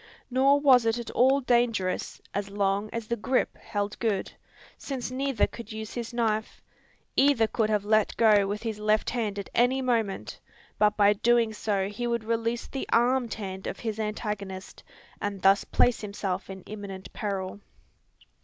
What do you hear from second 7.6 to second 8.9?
have let go with his